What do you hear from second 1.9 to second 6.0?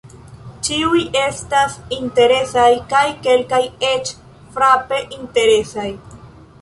interesaj kaj kelkaj eĉ frape interesaj.